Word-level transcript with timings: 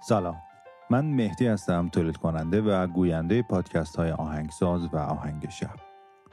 سلام. 0.00 0.36
من 0.90 1.04
مهدی 1.04 1.46
هستم 1.46 1.88
تولید 1.88 2.16
کننده 2.16 2.60
و 2.60 2.86
گوینده 2.86 3.42
پادکست 3.42 3.96
های 3.96 4.10
آهنگساز 4.10 4.94
و 4.94 4.96
آهنگ 4.96 5.48
شب. 5.50 5.74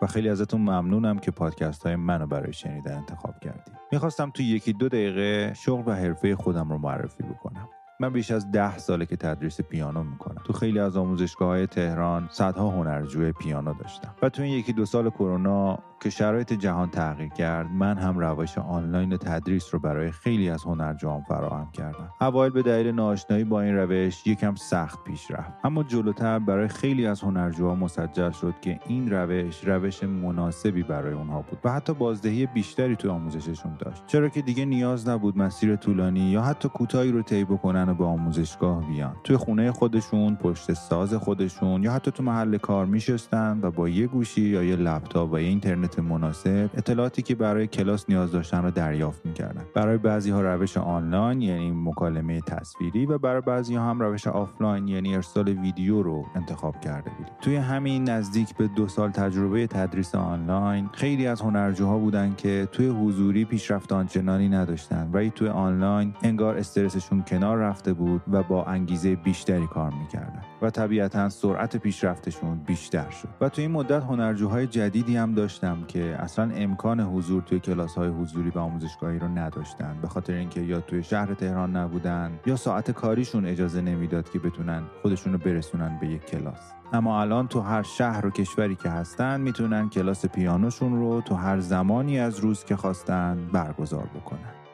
و 0.02 0.08
خیلی 0.08 0.30
ازتون 0.30 0.62
ممنونم 0.62 1.20
که 1.20 1.32
پادکست 1.32 1.84
های 1.84 1.96
منو 1.96 2.28
برای 2.28 2.54
شنیدن 2.54 2.98
انتخاب 2.98 3.40
کردیم 3.40 3.76
می‌خواستم 3.92 4.30
تو 4.30 4.44
یکی 4.44 4.74
دو 4.74 4.90
دقیقه 4.90 5.54
شغل 5.54 5.84
و 5.86 5.96
حرفه 5.96 6.36
خودم 6.36 6.70
رو 6.70 6.78
معرفی 6.78 7.24
بکنم. 7.24 7.70
من 8.00 8.10
بیش 8.10 8.32
از 8.32 8.52
ده 8.52 8.78
ساله 8.78 9.06
که 9.06 9.16
تدریس 9.16 9.62
پیانو 9.62 10.04
می‌کنم. 10.04 10.42
تو 10.44 10.54
خیلی 10.54 10.80
از 10.80 10.98
آموزشگاه 10.98 11.48
های 11.48 11.68
تهران 11.68 12.28
صدها 12.32 12.70
هنرجوی 12.70 13.32
پیانو 13.32 13.74
داشتم. 13.74 14.16
و 14.22 14.30
تو 14.30 14.42
این 14.42 14.54
یکی 14.54 14.74
دو 14.74 14.86
سال 14.86 15.10
کرونا 15.10 15.80
که 16.00 16.10
شرایط 16.10 16.54
جهان 16.54 16.90
تغییر 16.90 17.30
کرد 17.30 17.68
من 17.72 17.98
هم 17.98 18.20
روش 18.20 18.58
آنلاین 18.58 19.18
تدریس 19.18 19.74
رو 19.74 19.80
برای 19.80 20.12
خیلی 20.12 20.50
از 20.50 20.64
هنرجوان 20.64 21.22
فراهم 21.22 21.72
کردم. 21.72 22.10
اوایل 22.22 22.52
به 22.52 22.62
دلیل 22.62 22.96
ناآشنایی 22.96 23.44
با 23.44 23.62
این 23.62 23.76
روش 23.76 24.28
یکم 24.28 24.56
سخت 24.56 25.04
پیش 25.04 25.32
رفت. 25.32 25.52
اما 25.64 25.84
جلوتر 25.84 26.40
برای 26.40 26.68
خیلی 26.68 27.08
از 27.08 27.22
هنرجوها 27.22 27.76
مسجل 27.76 28.32
شد 28.32 28.54
که 28.62 28.80
این 28.88 29.12
روش 29.12 29.68
روش 29.68 30.04
مناسبی 30.04 30.84
برای 30.84 31.14
اونها 31.14 31.42
بود 31.42 31.60
و 31.64 31.72
حتی 31.72 31.94
بازدهی 31.94 32.46
بیشتری 32.46 32.96
تو 32.96 33.12
آموزششون 33.12 33.78
داشت. 33.80 34.04
چرا 34.08 34.30
که 34.30 34.42
دیگه 34.42 34.66
نیاز 34.66 35.08
نبود 35.08 35.38
مسیر 35.38 35.76
طولانی 35.76 36.20
یا 36.20 36.42
حتی 36.42 36.70
کوتاهی 36.70 37.12
رو 37.12 37.22
طی 37.22 37.44
بکنن 37.44 37.87
و 37.90 37.94
به 37.94 38.06
آموزشگاه 38.06 38.88
بیان. 38.88 39.16
توی 39.24 39.38
خونه 39.38 39.72
خودشون 39.72 40.36
پشت 40.36 40.74
ساز 40.74 41.14
خودشون 41.14 41.84
یا 41.84 41.92
حتی 41.92 42.12
تو 42.12 42.24
محل 42.24 42.58
کار 42.58 42.86
میشستن 42.86 43.60
و 43.62 43.72
با 43.72 43.90
یه 43.90 44.08
گوشی 44.08 44.42
یا 44.42 44.64
یه 44.64 44.76
لپتاپ 44.76 45.34
و 45.34 45.40
یه 45.40 45.48
اینترنت 45.48 46.00
مناسب 46.00 46.70
اطلاعاتی 46.74 47.22
که 47.22 47.36
برای 47.36 47.68
کلاس 47.68 48.06
نیاز 48.10 48.32
داشتن 48.32 48.64
رو 48.64 48.72
دریافت 48.72 49.26
می‌کردن. 49.26 49.64
برای 49.74 49.98
بعضی 49.98 50.32
ها 50.32 50.42
روش 50.42 50.78
آنلاین 50.78 51.42
یعنی 51.42 51.72
مکالمه 51.72 52.42
تصویری 52.42 53.06
و 53.06 53.18
برای 53.18 53.42
بعضی 53.42 53.76
ها 53.76 53.90
هم 53.90 54.00
روش 54.00 54.28
آفلاین 54.28 54.88
یعنی 54.88 55.16
ارسال 55.16 55.50
ویدیو 55.50 56.02
رو 56.02 56.26
انتخاب 56.36 56.80
کرده 56.82 57.10
بودیم. 57.18 57.34
توی 57.42 57.56
همین 57.56 58.10
نزدیک 58.10 58.56
به 58.58 58.68
دو 58.68 58.88
سال 58.88 59.12
تجربه 59.12 59.68
تدریس 59.68 60.16
آنلاین 60.16 60.90
خیلی 60.94 61.28
از 61.28 61.42
هنرجوها 61.42 61.98
بودن 61.98 62.34
که 62.38 62.68
توی 62.72 62.88
حضوری 62.88 63.46
پیشرفت 63.46 63.92
آنچنانی 63.92 64.50
نداشتن. 64.50 65.10
ولی 65.14 65.30
توی 65.30 65.48
آنلاین 65.48 66.14
انگار 66.24 66.58
استرسشون 66.58 67.24
کنار 67.28 67.58
رفته 67.78 67.94
بود 67.94 68.22
و 68.32 68.44
با 68.44 68.64
انگیزه 68.64 69.16
بیشتری 69.16 69.68
کار 69.68 69.94
می‌کردن 69.94 70.42
و 70.62 70.70
طبیعتا 70.70 71.30
سرعت 71.30 71.78
پیشرفتشون 71.78 72.58
بیشتر 72.58 73.10
شد. 73.10 73.28
و 73.42 73.50
توی 73.50 73.64
این 73.64 73.72
مدت 73.72 74.04
هنرجوهای 74.04 74.68
جدیدی 74.68 75.18
هم 75.18 75.34
داشتم 75.34 75.78
که 75.88 76.16
اصلا 76.20 76.52
امکان 76.56 77.00
حضور 77.00 77.42
توی 77.42 77.60
کلاس 77.60 77.96
های 77.96 78.10
حضوری 78.10 78.50
و 78.50 78.60
آموزشگاهی 78.60 79.20
رو 79.20 79.28
نداشتن. 79.28 79.96
به 80.02 80.08
خاطر 80.08 80.34
اینکه 80.34 80.62
یا 80.62 80.82
توی 80.82 81.04
شهر 81.04 81.34
تهران 81.34 81.76
نبودن 81.76 82.40
یا 82.46 82.56
ساعت 82.56 82.92
کاریشون 82.92 83.46
اجازه 83.46 83.82
نمی‌داد 83.82 84.30
که 84.30 84.40
بتونن 84.40 84.84
خودشون 85.02 85.34
رو 85.34 85.40
برسونن 85.40 85.98
به 86.02 86.08
یک 86.08 86.26
کلاس. 86.26 86.74
اما 86.94 87.22
الان 87.22 87.48
تو 87.48 87.62
هر 87.62 87.84
شهر 87.84 88.26
و 88.26 88.30
کشوری 88.30 88.76
که 88.76 88.90
هستن 88.90 89.42
می‌تونن 89.42 89.90
کلاس 89.90 90.26
پیانوشون 90.26 91.00
رو 91.00 91.22
تو 91.22 91.36
هر 91.36 91.60
زمانی 91.60 92.20
از 92.20 92.40
روز 92.40 92.64
که 92.64 92.76
خواستن 92.76 93.50
برگزار 93.54 94.10
بکنن. 94.16 94.67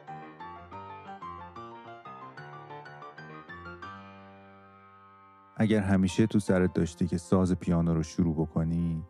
اگر 5.64 5.81
همیشه 5.81 6.28
تو 6.28 6.39
سرت 6.39 6.73
داشتی 6.73 7.08
که 7.08 7.17
ساز 7.17 7.53
پیانو 7.53 7.94
رو 7.94 8.03
شروع 8.03 8.36
بکنی 8.36 9.03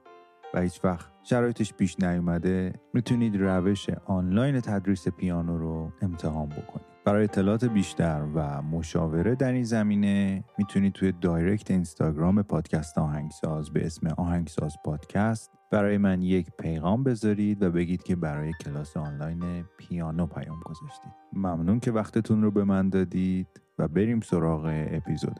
و 0.54 0.62
هیچ 0.62 0.80
وقت 0.84 1.12
شرایطش 1.24 1.74
پیش 1.74 2.00
نیومده 2.00 2.74
می‌تونید 2.94 3.42
روش 3.42 3.90
آنلاین 4.06 4.62
تدریس 4.62 5.08
پیانو 5.08 5.58
رو 5.58 5.92
امتحان 6.02 6.50
بکنید 6.50 6.86
برای 7.06 7.24
اطلاعات 7.24 7.66
بیشتر 7.66 8.26
و 8.36 8.62
مشاوره 8.62 9.36
در 9.36 9.52
این 9.52 9.64
زمینه 9.64 10.44
می‌تونید 10.58 10.94
توی 10.94 11.12
دایرکت 11.22 11.72
اینستاگرام 11.72 12.44
پادکست 12.44 12.98
آهنگساز 12.98 13.70
به 13.70 13.86
اسم 13.86 14.08
آهنگساز 14.08 14.76
پادکست 14.86 15.52
برای 15.72 15.98
من 15.98 16.22
یک 16.22 16.48
پیغام 16.60 17.04
بذارید 17.04 17.64
و 17.64 17.72
بگید 17.72 18.04
که 18.04 18.16
برای 18.16 18.54
کلاس 18.64 18.98
آنلاین 18.98 19.66
پیانو 19.78 20.26
پیام 20.28 20.60
گذاشتید. 20.66 21.12
ممنون 21.34 21.80
که 21.80 21.92
وقتتون 21.92 22.42
رو 22.42 22.52
به 22.52 22.64
من 22.64 22.90
دادید 22.90 23.62
و 23.80 23.88
بریم 23.88 24.22
سراغ 24.22 24.88
اپیزود 24.92 25.40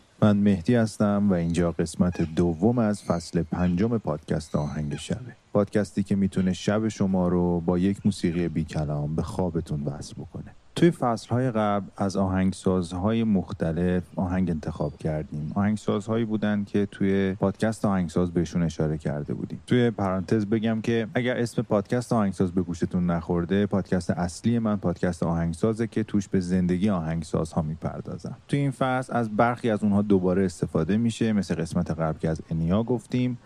من 0.23 0.37
مهدی 0.37 0.75
هستم 0.75 1.27
و 1.29 1.33
اینجا 1.33 1.71
قسمت 1.71 2.21
دوم 2.21 2.79
از 2.79 3.03
فصل 3.03 3.43
پنجم 3.43 3.97
پادکست 3.97 4.55
آهنگ 4.55 4.95
شبه 4.95 5.35
پادکستی 5.53 6.03
که 6.03 6.15
می‌تونه 6.15 6.53
شب 6.53 6.87
شما 6.87 7.27
رو 7.27 7.59
با 7.61 7.77
یک 7.77 8.05
موسیقی 8.05 8.47
بی 8.47 8.63
کلام 8.63 9.15
به 9.15 9.23
خوابتون 9.23 9.83
وصل 9.83 10.13
بکنه. 10.13 10.55
توی 10.81 10.91
فصلهای 10.91 11.51
قبل 11.51 11.85
از 11.97 12.17
آهنگسازهای 12.17 13.23
مختلف 13.23 14.03
آهنگ 14.15 14.49
انتخاب 14.49 14.97
کردیم. 14.97 15.51
آهنگسازهایی 15.55 16.25
بودن 16.25 16.63
که 16.63 16.85
توی 16.91 17.33
پادکست 17.33 17.85
آهنگساز 17.85 18.31
بهشون 18.31 18.63
اشاره 18.63 18.97
کرده 18.97 19.33
بودیم. 19.33 19.59
توی 19.67 19.91
پرانتز 19.91 20.45
بگم 20.45 20.81
که 20.81 21.07
اگر 21.13 21.37
اسم 21.37 21.61
پادکست 21.61 22.13
آهنگساز 22.13 22.51
به 22.51 22.61
گوشتون 22.61 23.05
نخورده 23.05 23.65
پادکست 23.65 24.09
اصلی 24.09 24.59
من 24.59 24.77
پادکست 24.77 25.23
آهنگسازه 25.23 25.87
که 25.87 26.03
توش 26.03 26.27
به 26.27 26.39
زندگی 26.39 26.89
آهنگسازها 26.89 27.61
می‌پردازم. 27.61 28.37
توی 28.47 28.59
این 28.59 28.71
فصل 28.71 29.13
از 29.15 29.35
برخی 29.35 29.69
از 29.69 29.83
اونها 29.83 30.01
دوباره 30.01 30.45
استفاده 30.45 30.97
میشه 30.97 31.33
مثل 31.33 31.55
قسمت 31.55 31.91
قبل 31.91 32.19
که 32.19 32.29
از 32.29 32.41
انیا 32.51 32.83
گفتیم. 32.83 33.37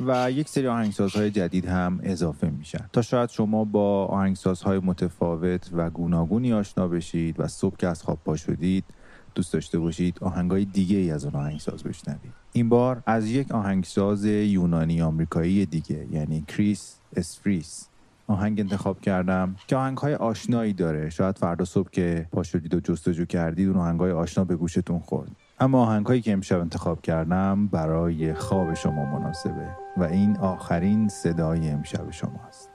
و 0.00 0.30
یک 0.30 0.48
سری 0.48 0.66
آهنگسازهای 0.66 1.30
جدید 1.30 1.66
هم 1.66 2.00
اضافه 2.02 2.50
میشن. 2.50 2.90
تا 2.92 3.02
شاید 3.02 3.30
شما 3.30 3.64
با 3.64 4.06
آهنگسازهای 4.06 4.78
متفاوت 4.78 5.70
و 5.72 5.90
گوناگونی 5.90 6.52
آشنا 6.52 6.88
بشید 6.88 7.40
و 7.40 7.48
صبح 7.48 7.76
که 7.76 7.88
از 7.88 8.02
خواب 8.02 8.18
پا 8.24 8.36
شدید 8.36 8.84
دوست 9.34 9.52
داشته 9.52 9.78
باشید 9.78 10.18
آهنگای 10.20 10.64
دیگه 10.64 10.96
ای 10.96 11.10
از 11.10 11.24
اون 11.24 11.34
آهنگساز 11.34 11.82
بشنوید. 11.82 12.32
این 12.52 12.68
بار 12.68 13.02
از 13.06 13.26
یک 13.26 13.52
آهنگساز 13.52 14.24
یونانی 14.24 15.02
آمریکایی 15.02 15.66
دیگه 15.66 16.06
یعنی 16.12 16.44
کریس 16.48 16.96
اسفریس. 17.16 17.86
آهنگ 18.26 18.60
انتخاب 18.60 19.00
کردم 19.00 19.56
که 19.66 19.76
آهنگ 19.76 19.98
های 19.98 20.14
آشنایی 20.14 20.72
داره. 20.72 21.10
شاید 21.10 21.38
فردا 21.38 21.64
صبح 21.64 21.90
که 21.90 22.26
پا 22.32 22.42
شدید 22.42 22.74
و 22.74 22.80
جستجو 22.80 23.24
کردید 23.24 23.68
اون 23.68 23.76
آهنگ 23.76 24.00
های 24.00 24.12
آشنا 24.12 24.44
به 24.44 24.56
گوشتون 24.56 24.98
خورد. 24.98 25.30
اما 25.60 25.82
آهنگهایی 25.82 26.20
که 26.20 26.32
امشب 26.32 26.60
انتخاب 26.60 27.02
کردم 27.02 27.66
برای 27.66 28.34
خواب 28.34 28.74
شما 28.74 29.04
مناسبه 29.04 29.68
و 29.96 30.04
این 30.04 30.36
آخرین 30.36 31.08
صدای 31.08 31.70
امشب 31.70 32.10
شماست 32.10 32.70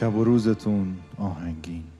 شب 0.00 0.14
و 0.14 0.24
روزتون 0.24 0.96
آهنگین. 1.18 1.95